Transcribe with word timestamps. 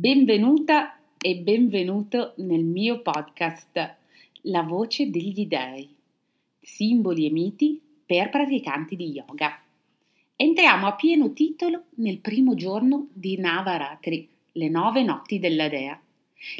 Benvenuta 0.00 0.96
e 1.20 1.38
benvenuto 1.38 2.34
nel 2.36 2.62
mio 2.62 3.02
podcast 3.02 3.96
La 4.42 4.62
voce 4.62 5.10
degli 5.10 5.44
dei, 5.46 5.92
simboli 6.60 7.26
e 7.26 7.30
miti 7.32 7.80
per 8.06 8.30
praticanti 8.30 8.94
di 8.94 9.10
yoga. 9.10 9.60
Entriamo 10.36 10.86
a 10.86 10.94
pieno 10.94 11.32
titolo 11.32 11.86
nel 11.96 12.18
primo 12.18 12.54
giorno 12.54 13.08
di 13.12 13.38
Navaratri, 13.38 14.28
le 14.52 14.68
nove 14.68 15.02
notti 15.02 15.40
della 15.40 15.68
Dea. 15.68 16.00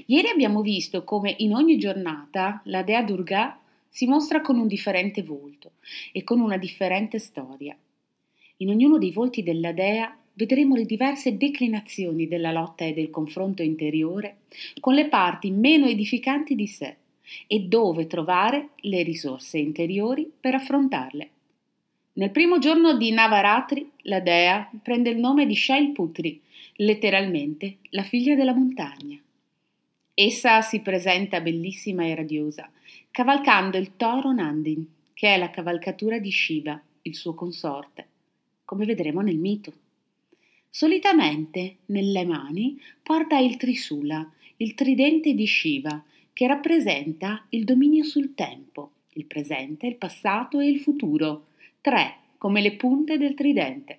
Ieri 0.07 0.31
abbiamo 0.31 0.61
visto 0.61 1.05
come 1.05 1.33
in 1.39 1.55
ogni 1.55 1.79
giornata 1.79 2.61
la 2.65 2.83
Dea 2.83 3.05
Durga 3.05 3.57
si 3.89 4.09
mostra 4.09 4.41
con 4.41 4.59
un 4.59 4.67
differente 4.67 5.23
volto 5.23 5.75
e 6.11 6.25
con 6.25 6.41
una 6.41 6.57
differente 6.57 7.21
storia. 7.21 7.79
In 8.57 8.71
ognuno 8.71 8.99
dei 8.99 9.13
volti 9.13 9.45
della 9.45 9.71
Dea 9.71 10.13
vedremo 10.39 10.77
le 10.77 10.85
diverse 10.85 11.37
declinazioni 11.37 12.29
della 12.29 12.53
lotta 12.53 12.85
e 12.85 12.93
del 12.93 13.11
confronto 13.11 13.63
interiore 13.63 14.43
con 14.79 14.95
le 14.95 15.09
parti 15.09 15.51
meno 15.51 15.87
edificanti 15.87 16.55
di 16.55 16.69
sé 16.69 16.97
e 17.49 17.61
dove 17.63 18.07
trovare 18.07 18.69
le 18.83 19.03
risorse 19.03 19.59
interiori 19.59 20.31
per 20.41 20.55
affrontarle. 20.55 21.31
Nel 22.13 22.31
primo 22.31 22.59
giorno 22.59 22.97
di 22.97 23.11
Navaratri, 23.11 23.91
la 24.03 24.21
dea 24.21 24.71
prende 24.81 25.11
il 25.11 25.19
nome 25.19 25.45
di 25.45 25.57
Shailputri, 25.57 26.41
letteralmente 26.77 27.79
la 27.91 28.05
figlia 28.05 28.37
della 28.37 28.55
montagna. 28.55 29.21
Essa 30.15 30.63
si 30.63 30.81
presenta 30.81 31.41
bellissima 31.41 32.05
e 32.05 32.15
radiosa, 32.15 32.71
cavalcando 33.11 33.77
il 33.77 33.97
toro 33.97 34.33
Nandin, 34.33 34.87
che 35.15 35.35
è 35.35 35.37
la 35.37 35.51
cavalcatura 35.51 36.21
di 36.21 36.31
Shiva, 36.31 36.81
il 37.03 37.17
suo 37.17 37.35
consorte, 37.35 38.07
come 38.65 38.85
vedremo 38.85 39.21
nel 39.21 39.39
mito. 39.39 39.73
Solitamente 40.79 41.79
nelle 41.87 42.25
mani 42.25 42.81
porta 43.03 43.37
il 43.37 43.57
Trisula, 43.57 44.25
il 44.59 44.75
tridente 44.75 45.35
di 45.35 45.45
Shiva, 45.45 46.01
che 46.33 46.47
rappresenta 46.47 47.45
il 47.49 47.65
dominio 47.65 48.05
sul 48.05 48.33
tempo, 48.37 48.93
il 49.15 49.25
presente, 49.25 49.89
il 49.89 49.97
passato 49.97 50.61
e 50.61 50.69
il 50.69 50.79
futuro, 50.79 51.47
tre 51.81 52.19
come 52.39 52.61
le 52.61 52.75
punte 52.75 53.19
del 53.19 53.35
tridente. 53.35 53.99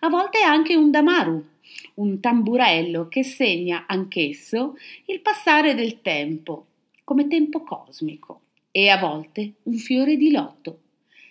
A 0.00 0.10
volte 0.10 0.42
anche 0.42 0.76
un 0.76 0.90
damaru, 0.90 1.42
un 1.94 2.20
tamburello 2.20 3.08
che 3.08 3.22
segna 3.22 3.86
anch'esso 3.86 4.76
il 5.06 5.20
passare 5.20 5.74
del 5.74 6.02
tempo, 6.02 6.66
come 7.02 7.28
tempo 7.28 7.62
cosmico, 7.62 8.42
e 8.70 8.90
a 8.90 8.98
volte 8.98 9.52
un 9.62 9.76
fiore 9.76 10.18
di 10.18 10.30
lotto, 10.30 10.80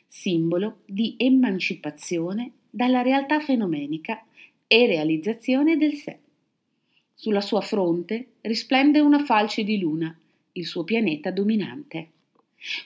simbolo 0.07 0.77
di 0.87 1.13
emancipazione 1.19 2.53
dalla 2.71 3.03
realtà 3.03 3.39
fenomenica 3.39 4.23
e 4.71 4.85
realizzazione 4.85 5.77
del 5.77 5.95
sé. 5.95 6.19
Sulla 7.15 7.41
sua 7.41 7.61
fronte 7.61 8.33
risplende 8.41 8.99
una 8.99 9.23
falce 9.25 9.63
di 9.63 9.79
luna, 9.79 10.15
il 10.51 10.65
suo 10.67 10.83
pianeta 10.83 11.31
dominante. 11.31 12.09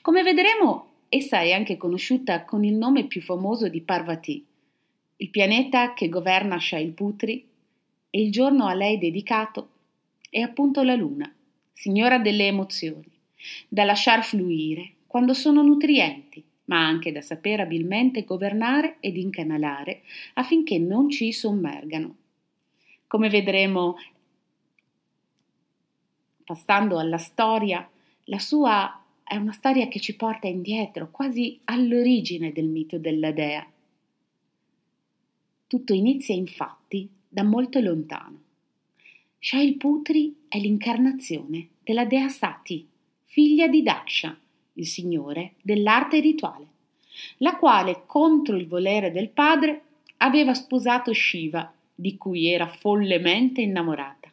Come 0.01 0.23
vedremo, 0.23 0.91
essa 1.09 1.41
è 1.41 1.51
anche 1.51 1.75
conosciuta 1.75 2.45
con 2.45 2.63
il 2.63 2.73
nome 2.73 3.05
più 3.05 3.21
famoso 3.21 3.67
di 3.67 3.81
Parvati, 3.81 4.45
il 5.17 5.29
pianeta 5.29 5.93
che 5.93 6.07
governa 6.07 6.57
Shailputri 6.57 7.45
e 8.09 8.21
il 8.21 8.31
giorno 8.31 8.65
a 8.67 8.73
lei 8.73 8.97
dedicato 8.97 9.69
è 10.29 10.39
appunto 10.39 10.83
la 10.83 10.95
luna, 10.95 11.31
signora 11.73 12.17
delle 12.17 12.47
emozioni, 12.47 13.11
da 13.67 13.83
lasciar 13.83 14.23
fluire 14.23 14.93
quando 15.05 15.33
sono 15.33 15.61
nutrienti, 15.61 16.41
ma 16.65 16.85
anche 16.85 17.11
da 17.11 17.21
saper 17.21 17.59
abilmente 17.59 18.23
governare 18.23 18.97
ed 18.99 19.17
incanalare 19.17 20.03
affinché 20.35 20.77
non 20.77 21.09
ci 21.09 21.31
sommergano. 21.31 22.15
Come 23.07 23.29
vedremo 23.29 23.97
passando 26.43 26.99
alla 26.99 27.17
storia, 27.17 27.87
la 28.25 28.39
sua 28.39 29.03
è 29.23 29.35
una 29.35 29.51
storia 29.51 29.87
che 29.87 29.99
ci 29.99 30.15
porta 30.15 30.47
indietro, 30.47 31.09
quasi 31.09 31.59
all'origine 31.65 32.51
del 32.51 32.67
mito 32.67 32.97
della 32.97 33.31
dea. 33.31 33.65
Tutto 35.67 35.93
inizia 35.93 36.35
infatti 36.35 37.09
da 37.27 37.43
molto 37.43 37.79
lontano. 37.79 38.41
Shailputri 39.39 40.45
è 40.47 40.57
l'incarnazione 40.59 41.69
della 41.83 42.05
dea 42.05 42.29
Sati, 42.29 42.87
figlia 43.25 43.67
di 43.67 43.81
Daksha, 43.81 44.37
il 44.73 44.87
signore 44.87 45.53
dell'arte 45.61 46.19
rituale, 46.19 46.65
la 47.37 47.57
quale, 47.57 48.03
contro 48.05 48.55
il 48.55 48.67
volere 48.67 49.11
del 49.11 49.29
padre, 49.29 49.81
aveva 50.17 50.53
sposato 50.53 51.13
Shiva, 51.13 51.71
di 51.93 52.17
cui 52.17 52.47
era 52.47 52.67
follemente 52.67 53.61
innamorata. 53.61 54.31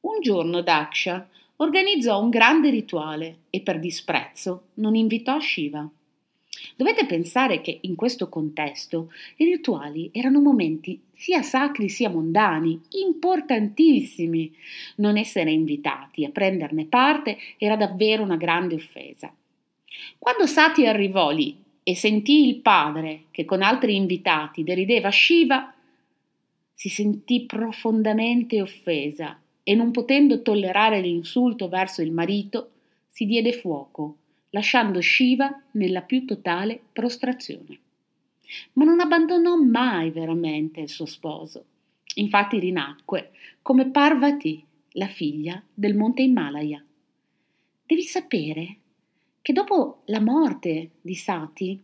Un 0.00 0.20
giorno 0.20 0.60
Daksha 0.60 1.28
organizzò 1.56 2.20
un 2.20 2.30
grande 2.30 2.70
rituale 2.70 3.40
e 3.50 3.60
per 3.60 3.78
disprezzo 3.78 4.68
non 4.74 4.94
invitò 4.94 5.38
Shiva. 5.40 5.88
Dovete 6.76 7.06
pensare 7.06 7.60
che 7.60 7.78
in 7.82 7.94
questo 7.94 8.28
contesto 8.28 9.12
i 9.36 9.44
rituali 9.44 10.10
erano 10.12 10.40
momenti 10.40 11.00
sia 11.12 11.42
sacri 11.42 11.88
sia 11.88 12.08
mondani, 12.08 12.80
importantissimi. 12.90 14.52
Non 14.96 15.16
essere 15.16 15.50
invitati 15.50 16.24
a 16.24 16.30
prenderne 16.30 16.86
parte 16.86 17.38
era 17.58 17.76
davvero 17.76 18.22
una 18.22 18.36
grande 18.36 18.74
offesa. 18.74 19.32
Quando 20.18 20.46
Sati 20.46 20.86
arrivò 20.86 21.30
lì 21.30 21.56
e 21.82 21.94
sentì 21.94 22.46
il 22.46 22.56
padre 22.56 23.24
che 23.30 23.44
con 23.44 23.62
altri 23.62 23.96
invitati 23.96 24.62
derideva 24.62 25.10
Shiva, 25.10 25.74
si 26.74 26.88
sentì 26.88 27.44
profondamente 27.44 28.62
offesa 28.62 29.38
e 29.62 29.74
non 29.74 29.90
potendo 29.90 30.40
tollerare 30.40 31.00
l'insulto 31.00 31.68
verso 31.68 32.00
il 32.00 32.12
marito, 32.12 32.70
si 33.10 33.26
diede 33.26 33.52
fuoco 33.52 34.16
lasciando 34.50 35.00
Shiva 35.00 35.62
nella 35.72 36.02
più 36.02 36.24
totale 36.24 36.80
prostrazione. 36.92 37.78
Ma 38.74 38.84
non 38.84 39.00
abbandonò 39.00 39.56
mai 39.56 40.10
veramente 40.10 40.80
il 40.80 40.88
suo 40.88 41.06
sposo. 41.06 41.64
Infatti 42.14 42.58
rinacque 42.58 43.30
come 43.62 43.90
Parvati, 43.90 44.64
la 44.94 45.06
figlia 45.06 45.62
del 45.72 45.94
monte 45.94 46.22
Himalaya. 46.22 46.82
Devi 47.86 48.02
sapere 48.02 48.76
che 49.40 49.52
dopo 49.52 50.02
la 50.06 50.20
morte 50.20 50.90
di 51.00 51.14
Sati, 51.14 51.80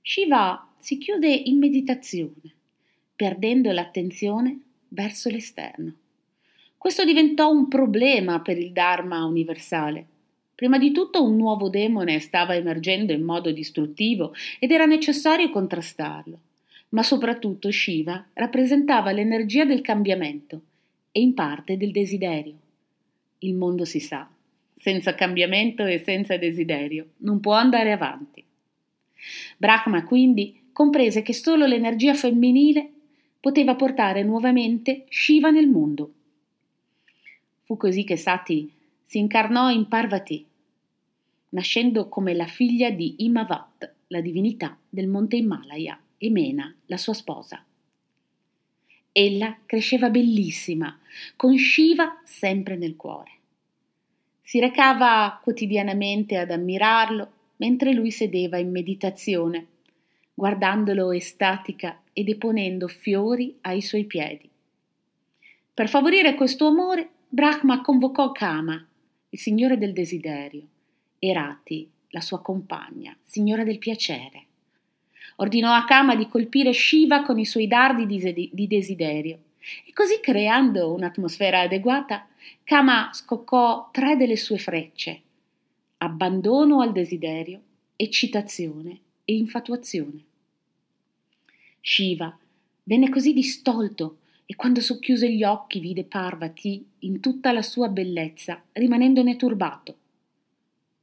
Shiva 0.00 0.72
si 0.78 0.96
chiude 0.96 1.28
in 1.28 1.58
meditazione, 1.58 2.54
perdendo 3.14 3.72
l'attenzione 3.72 4.60
verso 4.88 5.28
l'esterno. 5.28 5.94
Questo 6.78 7.04
diventò 7.04 7.50
un 7.50 7.66
problema 7.68 8.40
per 8.40 8.56
il 8.56 8.72
Dharma 8.72 9.24
universale 9.24 10.06
Prima 10.58 10.76
di 10.76 10.90
tutto 10.90 11.22
un 11.22 11.36
nuovo 11.36 11.68
demone 11.68 12.18
stava 12.18 12.56
emergendo 12.56 13.12
in 13.12 13.22
modo 13.22 13.52
distruttivo 13.52 14.34
ed 14.58 14.72
era 14.72 14.86
necessario 14.86 15.50
contrastarlo. 15.50 16.36
Ma 16.88 17.04
soprattutto 17.04 17.70
Shiva 17.70 18.26
rappresentava 18.32 19.12
l'energia 19.12 19.64
del 19.64 19.82
cambiamento 19.82 20.60
e 21.12 21.20
in 21.20 21.32
parte 21.32 21.76
del 21.76 21.92
desiderio. 21.92 22.54
Il 23.38 23.54
mondo 23.54 23.84
si 23.84 24.00
sa, 24.00 24.28
senza 24.76 25.14
cambiamento 25.14 25.86
e 25.86 26.00
senza 26.00 26.36
desiderio 26.36 27.10
non 27.18 27.38
può 27.38 27.52
andare 27.52 27.92
avanti. 27.92 28.42
Brahma 29.56 30.02
quindi 30.02 30.70
comprese 30.72 31.22
che 31.22 31.34
solo 31.34 31.66
l'energia 31.66 32.14
femminile 32.14 32.90
poteva 33.38 33.76
portare 33.76 34.24
nuovamente 34.24 35.04
Shiva 35.08 35.50
nel 35.50 35.68
mondo. 35.68 36.12
Fu 37.62 37.76
così 37.76 38.02
che 38.02 38.16
Sati 38.16 38.72
si 39.08 39.16
incarnò 39.16 39.70
in 39.70 39.88
Parvati, 39.88 40.46
nascendo 41.50 42.10
come 42.10 42.34
la 42.34 42.44
figlia 42.44 42.90
di 42.90 43.24
Imavat, 43.24 43.90
la 44.08 44.20
divinità 44.20 44.76
del 44.86 45.06
monte 45.06 45.36
Himalaya, 45.36 45.98
e 46.18 46.30
Mena, 46.30 46.74
la 46.84 46.98
sua 46.98 47.14
sposa. 47.14 47.64
Ella 49.10 49.56
cresceva 49.64 50.10
bellissima, 50.10 50.98
con 51.36 51.56
Shiva 51.56 52.20
sempre 52.26 52.76
nel 52.76 52.96
cuore. 52.96 53.30
Si 54.42 54.60
recava 54.60 55.40
quotidianamente 55.42 56.36
ad 56.36 56.50
ammirarlo 56.50 57.32
mentre 57.56 57.94
lui 57.94 58.10
sedeva 58.10 58.58
in 58.58 58.70
meditazione, 58.70 59.68
guardandolo 60.34 61.12
estatica 61.12 62.02
e 62.12 62.24
deponendo 62.24 62.86
fiori 62.88 63.56
ai 63.62 63.80
suoi 63.80 64.04
piedi. 64.04 64.50
Per 65.72 65.88
favorire 65.88 66.34
questo 66.34 66.66
amore, 66.66 67.08
Brahma 67.26 67.80
convocò 67.80 68.32
Kama, 68.32 68.87
il 69.30 69.38
signore 69.38 69.76
del 69.76 69.92
desiderio, 69.92 70.66
e 71.18 71.32
Rati, 71.32 71.88
la 72.10 72.20
sua 72.20 72.40
compagna, 72.40 73.16
signora 73.24 73.64
del 73.64 73.78
piacere. 73.78 74.44
Ordinò 75.36 75.72
a 75.72 75.84
Kama 75.84 76.16
di 76.16 76.28
colpire 76.28 76.72
Shiva 76.72 77.22
con 77.22 77.38
i 77.38 77.44
suoi 77.44 77.66
dardi 77.66 78.06
di 78.06 78.66
desiderio 78.66 79.38
e 79.86 79.92
così 79.92 80.20
creando 80.20 80.92
un'atmosfera 80.92 81.60
adeguata, 81.60 82.26
Kama 82.64 83.10
scoccò 83.12 83.90
tre 83.92 84.16
delle 84.16 84.36
sue 84.36 84.58
frecce. 84.58 85.20
Abbandono 85.98 86.80
al 86.80 86.92
desiderio, 86.92 87.60
eccitazione 87.96 88.98
e 89.24 89.34
infatuazione. 89.34 90.22
Shiva 91.80 92.36
venne 92.84 93.10
così 93.10 93.32
distolto 93.32 94.18
e 94.50 94.56
quando 94.56 94.80
socchiuse 94.80 95.30
gli 95.30 95.44
occhi 95.44 95.78
vide 95.78 96.04
Parvati 96.04 96.82
in 97.00 97.20
tutta 97.20 97.52
la 97.52 97.60
sua 97.60 97.88
bellezza, 97.88 98.62
rimanendone 98.72 99.36
turbato. 99.36 99.96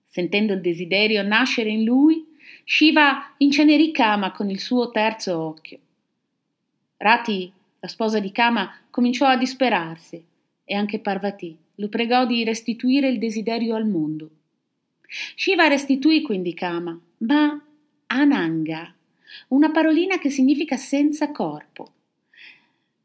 Sentendo 0.08 0.54
il 0.54 0.62
desiderio 0.62 1.22
nascere 1.22 1.70
in 1.70 1.84
lui, 1.84 2.26
Shiva 2.64 3.36
incenerì 3.38 3.92
Kama 3.92 4.32
con 4.32 4.50
il 4.50 4.60
suo 4.60 4.90
terzo 4.90 5.40
occhio. 5.40 5.78
Rati, 6.98 7.52
la 7.82 7.88
sposa 7.88 8.20
di 8.20 8.32
Kama, 8.32 8.80
cominciò 8.90 9.28
a 9.28 9.38
disperarsi 9.38 10.26
e 10.64 10.74
anche 10.74 10.98
Parvati 10.98 11.56
lo 11.76 11.88
pregò 11.88 12.26
di 12.26 12.44
restituire 12.44 13.10
il 13.10 13.20
desiderio 13.20 13.76
al 13.76 13.86
mondo. 13.86 14.28
Shiva 15.36 15.68
restituì 15.68 16.24
quindi 16.24 16.56
Kama, 16.56 17.00
ma 17.18 17.64
Ananga, 18.08 18.92
una 19.50 19.70
parolina 19.70 20.18
che 20.18 20.32
significa 20.32 20.78
senza 20.78 21.30
corpo. 21.30 21.92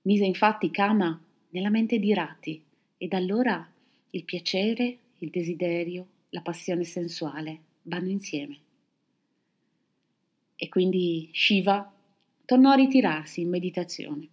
Mise 0.03 0.25
infatti 0.25 0.71
Kama 0.71 1.21
nella 1.51 1.69
mente 1.69 1.99
di 1.99 2.15
Rati 2.15 2.63
e 2.97 3.09
da 3.09 3.19
allora 3.19 3.71
il 4.11 4.25
piacere, 4.25 4.97
il 5.19 5.31
desiderio, 5.31 6.07
la 6.31 6.41
passione 6.41 6.85
sensuale 6.85 7.59
vanno 7.83 8.09
insieme. 8.09 8.59
E 10.57 10.69
quindi 10.69 11.29
Shiva 11.33 11.93
tornò 12.45 12.71
a 12.71 12.77
ritirarsi 12.77 13.43
in 13.43 13.49
meditazione. 13.49 14.29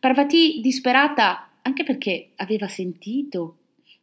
Parvati, 0.00 0.60
disperata 0.60 1.50
anche 1.62 1.84
perché 1.84 2.30
aveva 2.36 2.68
sentito 2.68 3.56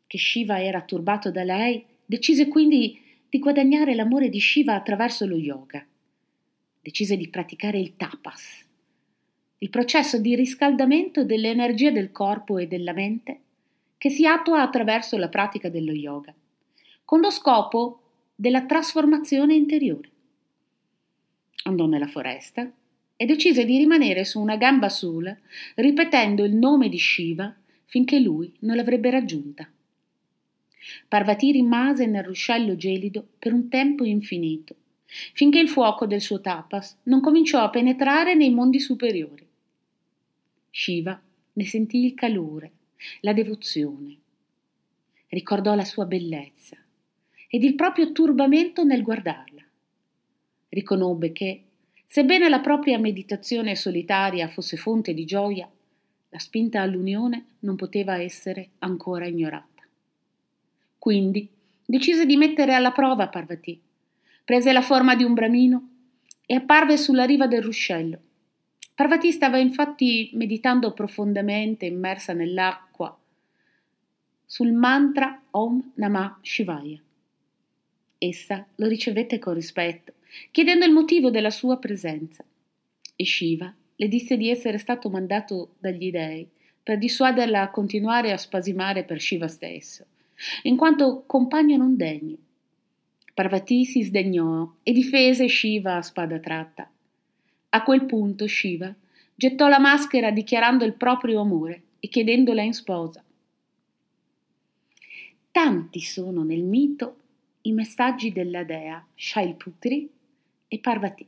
che 0.08 0.18
Shiva 0.18 0.62
era 0.62 0.82
turbato 0.82 1.32
da 1.32 1.44
lei, 1.44 1.84
decise 2.06 2.48
quindi 2.48 3.02
di 3.30 3.40
guadagnare 3.40 3.96
l'amore 3.96 4.30
di 4.30 4.40
Shiva 4.40 4.76
attraverso 4.76 5.26
lo 5.26 5.36
yoga. 5.36 5.86
Decise 6.82 7.18
di 7.18 7.28
praticare 7.30 7.80
il 7.80 7.96
tapas, 7.96 8.65
il 9.60 9.70
processo 9.70 10.20
di 10.20 10.36
riscaldamento 10.36 11.24
delle 11.24 11.50
energie 11.50 11.92
del 11.92 12.12
corpo 12.12 12.58
e 12.58 12.68
della 12.68 12.94
mente 12.94 13.40
che 13.98 14.10
si 14.10 14.28
attua 14.28 14.62
attraverso 14.62 15.18
la 15.18 15.30
pratica 15.30 15.70
dello 15.70 15.94
yoga, 15.94 16.34
con 17.04 17.22
lo 17.22 17.32
scopo 17.32 18.02
della 18.36 18.66
trasformazione 18.66 19.56
interiore. 19.56 20.10
Andò 21.64 21.86
nella 21.86 22.08
foresta 22.08 22.70
e 23.18 23.26
decise 23.26 23.66
di 23.66 23.78
rimanere 23.78 24.26
su 24.26 24.42
una 24.42 24.58
gamba 24.58 24.90
sola, 24.90 25.36
ripetendo 25.76 26.44
il 26.44 26.54
nome 26.54 26.90
di 26.90 27.00
Shiva 27.00 27.56
finché 27.86 28.20
lui 28.20 28.54
non 28.60 28.76
l'avrebbe 28.76 29.10
raggiunta. 29.10 29.68
Parvati 31.08 31.52
rimase 31.52 32.06
nel 32.06 32.24
ruscello 32.24 32.76
gelido 32.76 33.26
per 33.40 33.54
un 33.54 33.70
tempo 33.70 34.04
infinito, 34.04 34.76
finché 35.34 35.60
il 35.60 35.70
fuoco 35.70 36.06
del 36.06 36.22
suo 36.22 36.42
tapas 36.42 36.98
non 37.04 37.22
cominciò 37.22 37.64
a 37.64 37.70
penetrare 37.70 38.36
nei 38.36 38.52
mondi 38.52 38.80
superiori. 38.80 39.45
Shiva 40.78 41.18
ne 41.54 41.66
sentì 41.66 42.04
il 42.04 42.16
calore, 42.16 42.72
la 43.22 43.32
devozione. 43.32 44.18
Ricordò 45.30 45.74
la 45.74 45.86
sua 45.86 46.04
bellezza 46.04 46.76
ed 47.48 47.64
il 47.64 47.76
proprio 47.76 48.12
turbamento 48.12 48.84
nel 48.84 49.02
guardarla. 49.02 49.64
Riconobbe 50.68 51.32
che, 51.32 51.64
sebbene 52.08 52.50
la 52.50 52.60
propria 52.60 53.00
meditazione 53.00 53.74
solitaria 53.78 54.50
fosse 54.50 54.76
fonte 54.76 55.14
di 55.14 55.24
gioia, 55.24 55.66
la 56.28 56.40
spinta 56.40 56.82
all'unione 56.82 57.46
non 57.60 57.78
poteva 57.78 58.20
essere 58.20 58.72
ancora 58.80 59.28
ignorata. 59.28 59.82
Quindi 61.00 61.48
decise 61.86 62.26
di 62.26 62.36
mettere 62.36 62.74
alla 62.74 62.92
prova 62.92 63.30
Parvati. 63.30 63.82
Prese 64.44 64.74
la 64.74 64.82
forma 64.82 65.16
di 65.16 65.24
un 65.24 65.34
bramino 65.34 65.90
e 66.46 66.54
apparve 66.54 66.98
sulla 66.98 67.24
riva 67.24 67.48
del 67.48 67.64
ruscello. 67.64 68.20
Parvati 68.96 69.34
stava 69.34 69.58
infatti 69.58 70.30
meditando 70.36 70.94
profondamente 70.94 71.86
immersa 71.86 72.32
nell'acqua 72.32 73.14
sul 74.46 74.72
mantra 74.72 75.42
Om 75.52 75.92
Namah 75.96 76.40
Shivaya. 76.42 76.98
Essa 78.18 78.66
lo 78.76 78.88
ricevette 78.88 79.38
con 79.38 79.54
rispetto, 79.54 80.14
chiedendo 80.50 80.86
il 80.86 80.94
motivo 80.94 81.30
della 81.30 81.50
sua 81.50 81.78
presenza. 81.78 82.46
E 83.18 83.26
Shiva 83.26 83.74
le 83.98 84.08
disse 84.08 84.38
di 84.38 84.50
essere 84.50 84.78
stato 84.78 85.10
mandato 85.10 85.76
dagli 85.78 86.10
dei 86.10 86.48
per 86.82 86.98
dissuaderla 86.98 87.64
a 87.64 87.72
continuare 87.72 88.32
a 88.32 88.38
spasimare 88.38 89.04
per 89.04 89.20
Shiva 89.20 89.50
stesso, 89.50 90.06
in 90.64 90.78
quanto 90.78 91.24
compagno 91.26 91.76
non 91.76 91.98
degno. 91.98 92.38
Parvati 93.34 93.84
si 93.84 94.04
sdegnò 94.04 94.76
e 94.84 94.94
difese 94.94 95.50
Shiva 95.50 95.98
a 95.98 96.02
spada 96.02 96.40
tratta. 96.40 96.90
A 97.76 97.84
quel 97.84 98.06
punto 98.06 98.48
Shiva 98.48 98.96
gettò 99.36 99.68
la 99.68 99.80
maschera 99.80 100.32
dichiarando 100.32 100.86
il 100.86 100.94
proprio 100.94 101.42
amore 101.42 101.82
e 102.00 102.08
chiedendola 102.08 102.62
in 102.62 102.74
sposa. 102.74 103.22
Tanti 105.52 106.00
sono 106.00 106.44
nel 106.44 106.64
mito 106.64 107.18
i 107.64 107.74
messaggi 107.74 108.32
della 108.32 108.64
dea 108.64 109.06
Shailputri 109.14 110.10
e 110.70 110.80
Parvati. 110.80 111.28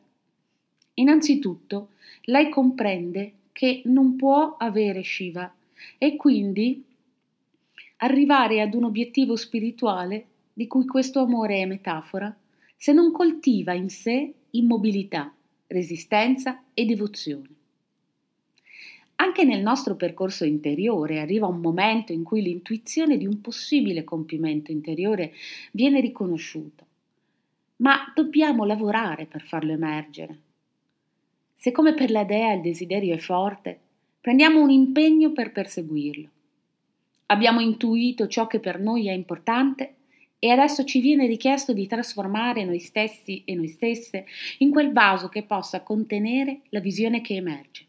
Innanzitutto, 0.93 1.89
lei 2.21 2.47
comprende 2.47 3.33
che 3.51 3.81
non 3.83 4.15
può 4.15 4.55
avere 4.57 5.03
Shiva 5.03 5.53
e 5.97 6.15
quindi 6.15 6.81
arrivare 7.97 8.61
ad 8.61 8.73
un 8.73 8.85
obiettivo 8.85 9.35
spirituale 9.35 10.25
di 10.53 10.65
cui 10.65 10.85
questo 10.85 11.19
amore 11.19 11.57
è 11.57 11.65
metafora 11.65 12.33
se 12.77 12.93
non 12.93 13.11
coltiva 13.11 13.73
in 13.73 13.89
sé 13.89 14.33
immobilità, 14.51 15.33
resistenza 15.67 16.63
e 16.73 16.85
devozione. 16.85 17.49
Anche 19.19 19.43
nel 19.43 19.61
nostro 19.61 19.95
percorso 19.95 20.45
interiore 20.45 21.19
arriva 21.19 21.47
un 21.47 21.59
momento 21.59 22.11
in 22.11 22.23
cui 22.23 22.41
l'intuizione 22.41 23.17
di 23.17 23.25
un 23.25 23.41
possibile 23.41 24.03
compimento 24.03 24.71
interiore 24.71 25.33
viene 25.71 25.99
riconosciuta, 25.99 26.85
ma 27.77 28.11
dobbiamo 28.13 28.63
lavorare 28.63 29.25
per 29.25 29.41
farlo 29.41 29.71
emergere. 29.71 30.39
Se 31.55 31.71
come 31.71 31.95
per 31.95 32.11
la 32.11 32.23
dea 32.23 32.53
il 32.53 32.61
desiderio 32.61 33.15
è 33.15 33.17
forte, 33.17 33.79
prendiamo 34.21 34.61
un 34.61 34.69
impegno 34.69 35.31
per 35.31 35.51
perseguirlo. 35.51 36.29
Abbiamo 37.27 37.59
intuito 37.59 38.27
ciò 38.27 38.45
che 38.45 38.59
per 38.59 38.79
noi 38.79 39.07
è 39.07 39.11
importante 39.11 39.95
e 40.39 40.49
adesso 40.51 40.83
ci 40.83 40.99
viene 40.99 41.25
richiesto 41.25 41.73
di 41.73 41.87
trasformare 41.87 42.63
noi 42.63 42.79
stessi 42.79 43.43
e 43.45 43.55
noi 43.55 43.67
stesse 43.67 44.25
in 44.59 44.71
quel 44.71 44.91
vaso 44.91 45.29
che 45.29 45.43
possa 45.43 45.81
contenere 45.81 46.61
la 46.69 46.79
visione 46.79 47.21
che 47.21 47.35
emerge. 47.35 47.85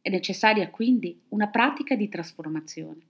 È 0.00 0.08
necessaria 0.08 0.68
quindi 0.68 1.18
una 1.30 1.48
pratica 1.48 1.96
di 1.96 2.08
trasformazione. 2.08 3.00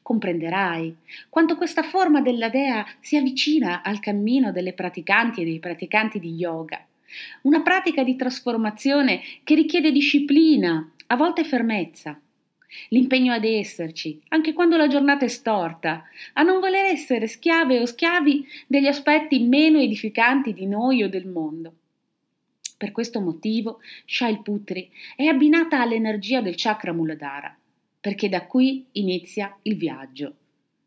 Comprenderai 0.00 0.96
quanto 1.28 1.56
questa 1.56 1.82
forma 1.82 2.20
della 2.20 2.48
dea 2.48 2.86
sia 3.00 3.20
vicina 3.20 3.82
al 3.82 3.98
cammino 3.98 4.52
delle 4.52 4.72
praticanti 4.72 5.42
e 5.42 5.44
dei 5.44 5.58
praticanti 5.58 6.20
di 6.20 6.34
yoga 6.34 6.86
una 7.42 7.62
pratica 7.62 8.02
di 8.02 8.16
trasformazione 8.16 9.20
che 9.44 9.54
richiede 9.54 9.92
disciplina, 9.92 10.90
a 11.06 11.16
volte 11.16 11.44
fermezza. 11.44 12.20
L'impegno 12.88 13.32
ad 13.32 13.44
esserci, 13.44 14.20
anche 14.28 14.52
quando 14.52 14.76
la 14.76 14.88
giornata 14.88 15.24
è 15.24 15.28
storta, 15.28 16.04
a 16.34 16.42
non 16.42 16.60
voler 16.60 16.86
essere 16.86 17.26
schiave 17.26 17.80
o 17.80 17.86
schiavi 17.86 18.46
degli 18.66 18.86
aspetti 18.86 19.40
meno 19.40 19.78
edificanti 19.78 20.52
di 20.52 20.66
noi 20.66 21.02
o 21.02 21.08
del 21.08 21.26
mondo. 21.26 21.72
Per 22.76 22.92
questo 22.92 23.20
motivo 23.20 23.80
Shailputri 24.04 24.90
è 25.16 25.24
abbinata 25.24 25.80
all'energia 25.80 26.40
del 26.40 26.56
chakra 26.56 26.92
Muladhara, 26.92 27.56
perché 28.00 28.28
da 28.28 28.44
qui 28.44 28.84
inizia 28.92 29.56
il 29.62 29.76
viaggio. 29.76 30.34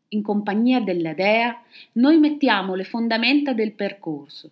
In 0.08 0.22
compagnia 0.22 0.80
della 0.80 1.14
Dea 1.14 1.60
noi 1.92 2.18
mettiamo 2.18 2.74
le 2.74 2.84
fondamenta 2.84 3.52
del 3.52 3.72
percorso 3.72 4.50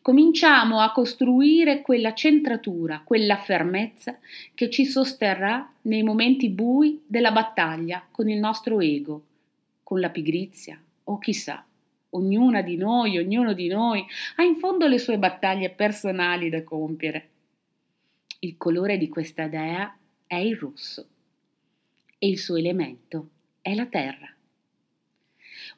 Cominciamo 0.00 0.80
a 0.80 0.92
costruire 0.92 1.82
quella 1.82 2.14
centratura, 2.14 3.02
quella 3.04 3.36
fermezza 3.36 4.18
che 4.54 4.70
ci 4.70 4.84
sosterrà 4.84 5.72
nei 5.82 6.02
momenti 6.02 6.48
bui 6.50 7.02
della 7.06 7.32
battaglia 7.32 8.06
con 8.10 8.28
il 8.28 8.38
nostro 8.38 8.80
ego, 8.80 9.22
con 9.82 10.00
la 10.00 10.10
pigrizia 10.10 10.80
o 11.04 11.18
chissà. 11.18 11.64
Ognuna 12.10 12.62
di 12.62 12.76
noi, 12.76 13.18
ognuno 13.18 13.54
di 13.54 13.68
noi 13.68 14.04
ha 14.36 14.42
in 14.42 14.56
fondo 14.56 14.86
le 14.86 14.98
sue 14.98 15.18
battaglie 15.18 15.70
personali 15.70 16.50
da 16.50 16.62
compiere. 16.62 17.28
Il 18.40 18.56
colore 18.56 18.98
di 18.98 19.08
questa 19.08 19.46
dea 19.46 19.96
è 20.26 20.36
il 20.36 20.56
rosso 20.56 21.06
e 22.18 22.28
il 22.28 22.38
suo 22.38 22.56
elemento 22.56 23.28
è 23.62 23.74
la 23.74 23.86
terra. 23.86 24.32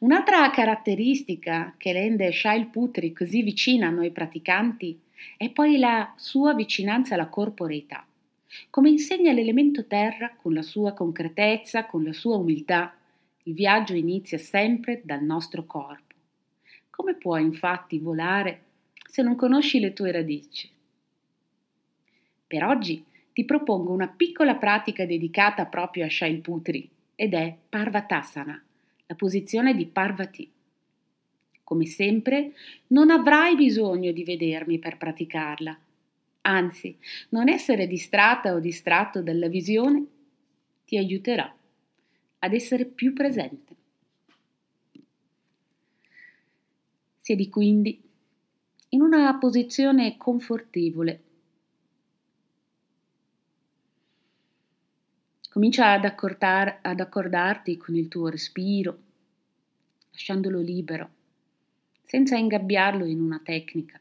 Un'altra 0.01 0.51
caratteristica 0.51 1.75
che 1.77 1.93
rende 1.93 2.33
Shail 2.33 2.67
Putri 2.67 3.13
così 3.13 3.43
vicina 3.43 3.87
a 3.87 3.91
noi 3.91 4.11
praticanti 4.11 4.99
è 5.37 5.51
poi 5.51 5.79
la 5.79 6.13
sua 6.17 6.53
vicinanza 6.55 7.15
alla 7.15 7.29
corporeità. 7.29 8.05
Come 8.71 8.91
insegna 8.91 9.33
l'elemento 9.33 9.87
terra, 9.87 10.35
con 10.37 10.53
la 10.53 10.63
sua 10.63 10.93
concretezza, 10.93 11.87
con 11.87 12.03
la 12.03 12.13
sua 12.13 12.37
umiltà, 12.37 12.95
il 13.45 13.55
viaggio 13.55 13.95
inizia 13.95 14.39
sempre 14.39 15.01
dal 15.05 15.23
nostro 15.23 15.65
corpo. 15.65 16.15
Come 16.91 17.15
puoi 17.15 17.43
infatti 17.43 17.99
volare 17.99 18.63
se 19.09 19.23
non 19.23 19.37
conosci 19.37 19.81
le 19.81 19.93
tue 19.93 20.13
radici? 20.13 20.71
Per 22.47 22.65
oggi 22.65 23.05
ti 23.33 23.45
propongo 23.45 23.93
una 23.93 24.09
piccola 24.09 24.55
pratica 24.55 25.05
dedicata 25.07 25.67
proprio 25.67 26.05
a 26.05 26.11
Shailputri 26.11 26.89
ed 27.17 27.35
è 27.35 27.57
Parvatasana, 27.69 28.63
la 29.07 29.15
posizione 29.15 29.75
di 29.75 29.87
Parvati. 29.87 30.51
Come 31.63 31.87
sempre, 31.87 32.53
non 32.89 33.11
avrai 33.11 33.55
bisogno 33.55 34.13
di 34.13 34.25
vedermi 34.25 34.79
per 34.79 34.97
praticarla. 34.97 35.79
Anzi, 36.43 36.97
non 37.31 37.49
essere 37.49 37.87
distratta 37.87 38.55
o 38.55 38.61
distratto 38.61 39.23
dalla 39.23 39.49
visione 39.49 40.07
ti 40.85 40.99
aiuterà 40.99 41.55
ad 42.39 42.53
essere 42.53 42.85
più 42.85 43.13
presente. 43.15 43.75
Siedi 47.19 47.49
quindi 47.49 47.99
in 48.91 49.01
una 49.01 49.35
posizione 49.39 50.17
confortevole. 50.19 51.23
Comincia 55.55 55.93
ad, 55.93 56.05
accordar, 56.05 56.81
ad 56.83 56.99
accordarti 56.99 57.77
con 57.77 57.95
il 57.95 58.09
tuo 58.09 58.27
respiro, 58.27 58.99
lasciandolo 60.11 60.59
libero, 60.59 61.09
senza 62.03 62.37
ingabbiarlo 62.37 63.05
in 63.05 63.21
una 63.21 63.39
tecnica. 63.39 64.01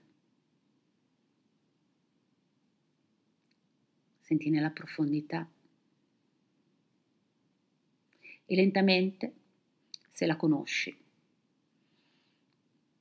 Senti 4.19 4.50
nella 4.50 4.72
profondità 4.72 5.48
e 8.48 8.55
lentamente, 8.55 9.33
se 10.10 10.25
la 10.25 10.36
conosci, 10.36 10.98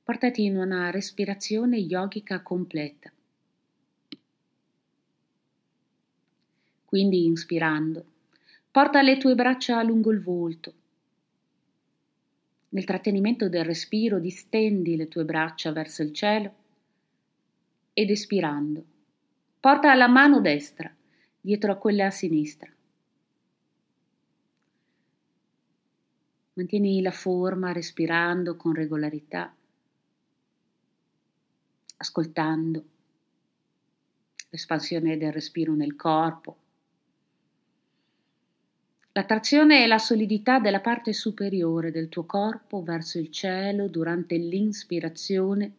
portati 0.03 0.43
in 0.43 0.57
una 0.57 0.91
respirazione 0.91 1.77
yogica 1.77 2.43
completa. 2.43 3.11
Quindi 6.85 7.25
inspirando, 7.25 8.11
porta 8.73 9.03
le 9.03 9.17
tue 9.17 9.35
braccia 9.35 9.83
lungo 9.83 10.11
il 10.11 10.19
volto. 10.19 10.73
Nel 12.69 12.85
trattenimento 12.85 13.47
del 13.47 13.65
respiro 13.65 14.17
distendi 14.17 14.95
le 14.95 15.07
tue 15.07 15.25
braccia 15.25 15.71
verso 15.71 16.01
il 16.01 16.11
cielo 16.11 16.53
ed 17.93 18.09
espirando, 18.09 18.83
porta 19.59 19.93
la 19.93 20.07
mano 20.07 20.41
destra 20.41 20.91
dietro 21.39 21.73
a 21.73 21.75
quella 21.75 22.09
sinistra. 22.09 22.73
Mantieni 26.53 26.99
la 27.03 27.11
forma 27.11 27.71
respirando 27.73 28.55
con 28.55 28.73
regolarità 28.73 29.55
ascoltando 31.97 32.85
l'espansione 34.49 35.15
del 35.17 35.31
respiro 35.31 35.75
nel 35.75 35.95
corpo, 35.95 36.62
l'attrazione 39.15 39.83
e 39.83 39.87
la 39.87 39.99
solidità 39.99 40.59
della 40.59 40.81
parte 40.81 41.13
superiore 41.13 41.91
del 41.91 42.09
tuo 42.09 42.25
corpo 42.25 42.81
verso 42.81 43.19
il 43.19 43.29
cielo 43.29 43.87
durante 43.87 44.35
l'inspirazione 44.37 45.75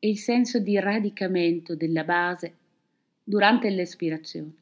e 0.00 0.08
il 0.08 0.18
senso 0.18 0.58
di 0.58 0.78
radicamento 0.80 1.76
della 1.76 2.02
base 2.02 2.56
durante 3.22 3.70
l'espirazione. 3.70 4.54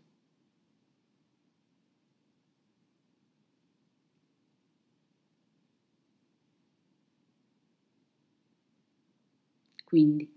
Quindi 9.84 10.30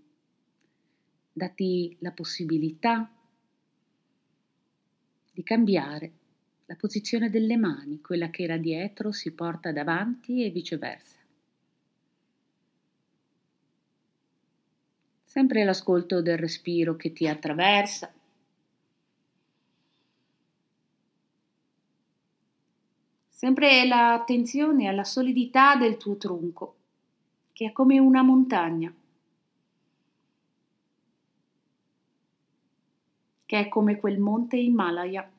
dati 1.30 1.94
la 2.00 2.10
possibilità 2.12 3.10
di 5.30 5.42
cambiare 5.42 6.20
la 6.72 6.78
posizione 6.78 7.28
delle 7.28 7.58
mani, 7.58 8.00
quella 8.00 8.30
che 8.30 8.44
era 8.44 8.56
dietro 8.56 9.12
si 9.12 9.32
porta 9.32 9.72
davanti 9.72 10.42
e 10.42 10.48
viceversa. 10.48 11.16
Sempre 15.22 15.64
l'ascolto 15.64 16.22
del 16.22 16.38
respiro 16.38 16.96
che 16.96 17.12
ti 17.12 17.28
attraversa. 17.28 18.10
Sempre 23.28 23.86
l'attenzione 23.86 24.88
alla 24.88 25.04
solidità 25.04 25.76
del 25.76 25.98
tuo 25.98 26.16
tronco, 26.16 26.76
che 27.52 27.66
è 27.66 27.72
come 27.72 27.98
una 27.98 28.22
montagna. 28.22 28.94
che 33.44 33.58
è 33.58 33.68
come 33.68 33.98
quel 34.00 34.18
monte 34.18 34.56
Himalaya 34.56 35.30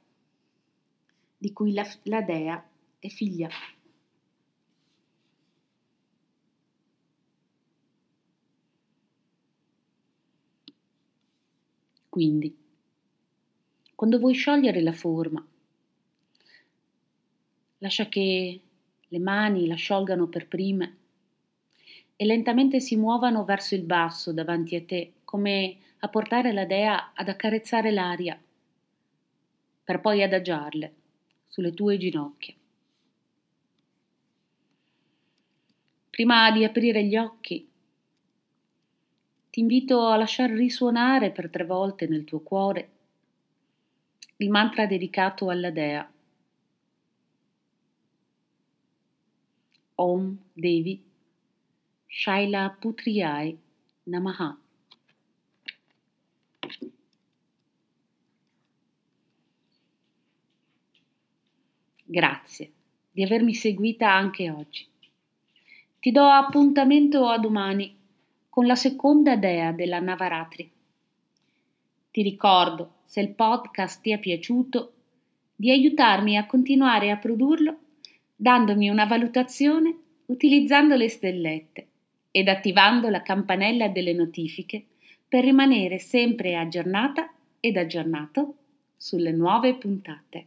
di 1.43 1.51
cui 1.51 1.73
la, 1.73 1.85
la 2.03 2.21
dea 2.21 2.65
è 3.00 3.09
figlia. 3.09 3.50
Quindi, 12.07 12.55
quando 13.93 14.19
vuoi 14.19 14.33
sciogliere 14.35 14.81
la 14.81 14.93
forma, 14.93 15.45
lascia 17.79 18.07
che 18.07 18.62
le 19.05 19.19
mani 19.19 19.67
la 19.67 19.75
sciolgano 19.75 20.27
per 20.27 20.47
prime 20.47 20.97
e 22.15 22.23
lentamente 22.23 22.79
si 22.79 22.95
muovano 22.95 23.43
verso 23.43 23.75
il 23.75 23.83
basso 23.83 24.31
davanti 24.31 24.77
a 24.77 24.85
te, 24.85 25.15
come 25.25 25.77
a 26.00 26.07
portare 26.07 26.53
la 26.53 26.63
dea 26.63 27.12
ad 27.13 27.27
accarezzare 27.27 27.91
l'aria, 27.91 28.41
per 29.83 30.00
poi 30.00 30.23
adagiarle 30.23 31.01
sulle 31.53 31.72
tue 31.75 32.00
ginocchia. 32.00 32.55
Prima 36.10 36.50
di 36.50 36.63
aprire 36.63 37.05
gli 37.05 37.15
occhi, 37.15 37.69
ti 39.51 39.60
invito 39.60 40.07
a 40.07 40.17
lasciar 40.17 40.50
risuonare 40.50 41.29
per 41.29 41.51
tre 41.51 41.63
volte 41.63 42.07
nel 42.07 42.24
tuo 42.24 42.39
cuore 42.39 42.89
il 44.38 44.50
mantra 44.50 44.88
dedicato 44.88 45.51
alla 45.51 45.69
dea. 45.69 46.12
Om 49.93 50.38
Devi 50.53 51.03
Shaila 52.07 52.75
Putriyai 52.79 53.55
Namaha. 54.05 54.62
Grazie 62.13 62.72
di 63.12 63.24
avermi 63.24 63.55
seguita 63.55 64.13
anche 64.13 64.51
oggi. 64.51 64.86
Ti 66.00 66.12
do 66.12 66.25
appuntamento 66.25 67.27
a 67.27 67.39
domani 67.39 67.91
con 68.50 68.67
la 68.67 68.75
seconda 68.75 69.36
dea 69.36 69.72
della 69.72 70.00
Navaratri. 70.00 70.72
Ti 72.12 72.22
ricordo, 72.22 72.98
se 73.05 73.20
il 73.20 73.29
podcast 73.29 74.00
ti 74.00 74.12
è 74.12 74.20
piaciuto, 74.20 74.93
di 75.55 75.72
aiutarmi 75.72 76.38
a 76.38 76.46
continuare 76.46 77.10
a 77.10 77.17
produrlo 77.17 77.77
dandomi 78.36 78.89
una 78.89 79.05
valutazione 79.05 79.98
utilizzando 80.27 80.96
le 80.96 81.10
stellette 81.10 81.88
ed 82.29 82.48
attivando 82.48 83.10
la 83.10 83.24
campanella 83.24 83.88
delle 83.88 84.13
notifiche 84.13 84.86
per 85.27 85.43
rimanere 85.43 85.98
sempre 85.98 86.58
aggiornata 86.58 87.34
ed 87.60 87.75
aggiornato 87.75 88.53
sulle 88.98 89.32
nuove 89.32 89.74
puntate. 89.74 90.46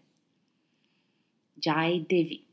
जाय 1.63 1.99
देवी 2.11 2.46